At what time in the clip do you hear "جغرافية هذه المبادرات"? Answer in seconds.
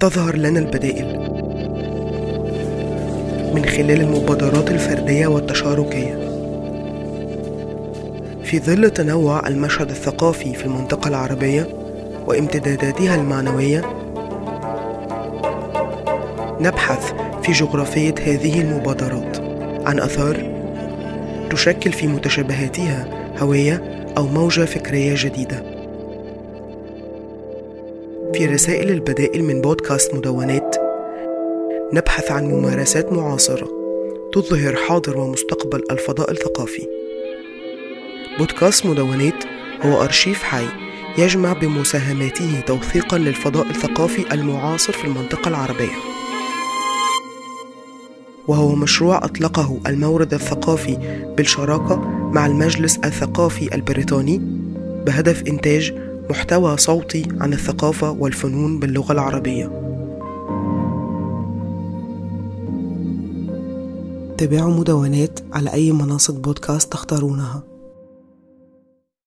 17.52-19.38